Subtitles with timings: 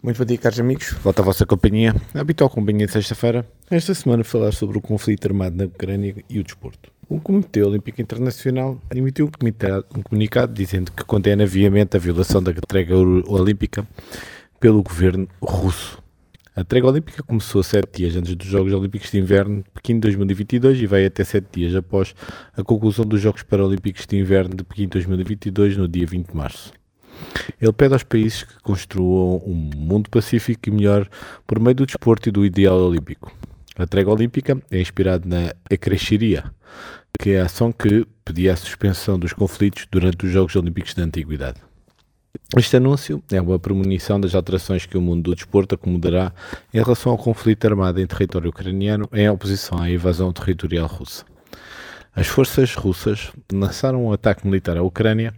[0.00, 0.92] Muito bom dia, caros amigos.
[1.02, 3.44] Volta à vossa companhia, a habitual companhia de sexta-feira.
[3.68, 6.92] Esta semana falar sobre o conflito armado na Ucrânia e o desporto.
[7.08, 12.96] O Comitê Olímpico Internacional emitiu um comunicado dizendo que condena viamente a violação da trégua
[13.26, 13.84] olímpica
[14.60, 16.00] pelo governo russo.
[16.54, 20.80] A trégua olímpica começou sete dias antes dos Jogos Olímpicos de Inverno de Pequim 2022
[20.80, 22.14] e vai até sete dias após
[22.56, 26.77] a conclusão dos Jogos Paralímpicos de Inverno de Pequim 2022 no dia 20 de março.
[27.60, 31.08] Ele pede aos países que construam um mundo pacífico e melhor
[31.46, 33.32] por meio do desporto e do ideal olímpico.
[33.76, 36.44] A trégua olímpica é inspirada na Ecrechiria,
[37.20, 41.04] que é a ação que pedia a suspensão dos conflitos durante os Jogos Olímpicos da
[41.04, 41.60] Antiguidade.
[42.56, 46.32] Este anúncio é uma premonição das alterações que o mundo do desporto acomodará
[46.72, 51.24] em relação ao conflito armado em território ucraniano em oposição à invasão territorial russa.
[52.18, 55.32] As forças russas lançaram um ataque militar à Ucrânia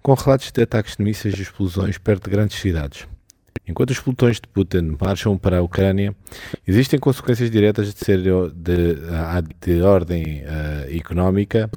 [0.00, 3.08] com relatos de ataques de mísseis e explosões perto de grandes cidades.
[3.66, 6.14] Enquanto os pelotões de Putin marcham para a Ucrânia,
[6.64, 8.94] existem consequências diretas de ser de, de,
[9.60, 11.68] de ordem uh, económica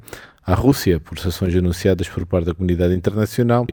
[0.46, 3.66] à Rússia por sanções anunciadas por parte da comunidade internacional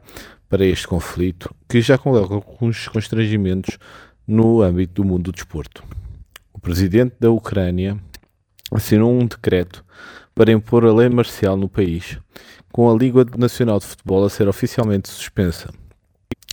[0.48, 3.78] para este conflito, que já coloca alguns constrangimentos
[4.26, 5.84] no âmbito do mundo do desporto.
[6.52, 7.96] O presidente da Ucrânia
[8.74, 9.84] assinou um decreto
[10.34, 12.18] para impor a lei marcial no país,
[12.72, 15.70] com a Liga Nacional de Futebol a ser oficialmente suspensa.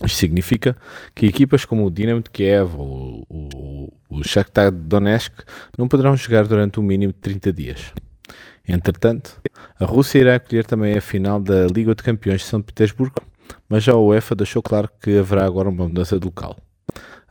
[0.04, 0.76] Isto significa
[1.14, 5.32] que equipas como o Dinamo de Kiev ou o, o Shakhtar Donetsk
[5.76, 7.92] não poderão jogar durante um mínimo de 30 dias.
[8.66, 9.40] Entretanto,
[9.78, 13.20] a Rússia irá acolher também a final da Liga de Campeões de São Petersburgo,
[13.68, 16.56] mas já a UEFA deixou claro que haverá agora uma mudança de local.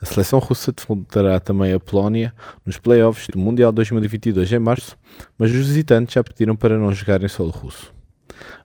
[0.02, 2.34] A seleção russa defrontará também a Polónia
[2.66, 4.98] nos playoffs do Mundial 2022 em março,
[5.38, 7.94] mas os visitantes já pediram para não jogar em solo russo.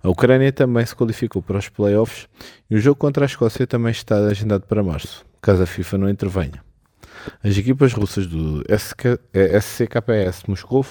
[0.02, 2.28] A Ucrânia também se qualificou para os playoffs
[2.70, 6.08] e o jogo contra a Escócia também está agendado para março, caso a FIFA não
[6.08, 6.62] intervenha.
[7.42, 10.86] As equipas russas do SK, SCKPS Moscou,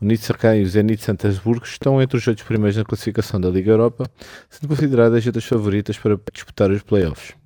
[0.00, 3.70] o e o Zenit São Petersburgo estão entre os oito primeiros na classificação da Liga
[3.70, 4.10] Europa,
[4.48, 7.43] sendo consideradas as favoritas para disputar os playoffs.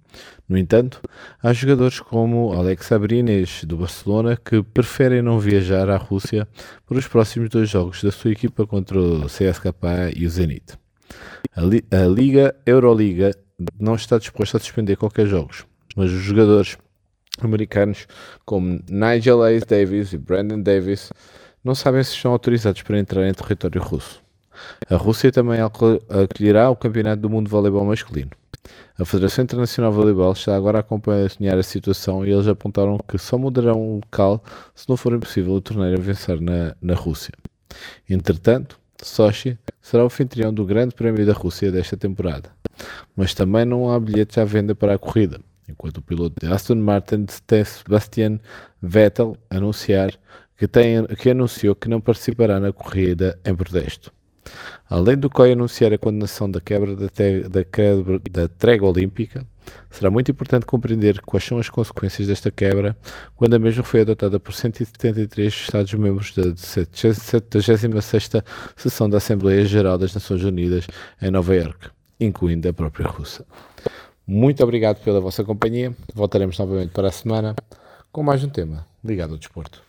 [0.49, 1.03] No entanto,
[1.43, 6.49] há jogadores como Alex Abrines, do Barcelona, que preferem não viajar à Rússia
[6.87, 10.79] para os próximos dois jogos da sua equipa contra o CSKA e o Zenit.
[11.55, 13.31] A, Li a Liga Euroliga
[13.79, 16.79] não está disposta a suspender qualquer jogos, mas os jogadores
[17.43, 18.07] americanos
[18.47, 21.13] como Nigel Ace Davis e Brandon Davis
[21.63, 24.23] não sabem se estão autorizados para entrar em território russo.
[24.89, 28.31] A Rússia também acolherá o Campeonato do Mundo de Voleibol Masculino.
[28.99, 33.17] A Federação Internacional de Voleibol está agora a acompanhar a situação e eles apontaram que
[33.19, 34.43] só mudarão o local
[34.75, 37.33] se não for impossível o torneio vencer na, na Rússia.
[38.09, 42.51] Entretanto, Sochi será o anfitrião do Grande Prémio da Rússia desta temporada,
[43.15, 46.77] mas também não há bilhetes à venda para a corrida, enquanto o piloto de Aston
[46.77, 47.27] Martin,
[47.65, 48.41] Sebastian
[48.83, 50.13] Vettel, anunciar
[50.57, 54.13] que, tem, que anunciou que não participará na corrida em protesto.
[54.89, 57.07] Além do COI anunciar a condenação da quebra da,
[57.49, 59.47] da, quebra da trégua olímpica,
[59.91, 62.97] será muito importante compreender quais são as consequências desta quebra
[63.37, 68.43] quando a mesma foi adotada por 173 Estados-membros da 76ª
[68.77, 70.87] sessão da Assembleia Geral das Nações Unidas
[71.21, 73.45] em Nova Iorque, incluindo a própria Rússia.
[74.27, 75.95] Muito obrigado pela vossa companhia.
[76.15, 77.55] Voltaremos novamente para a semana
[78.11, 79.83] com mais um tema ligado ao desporto.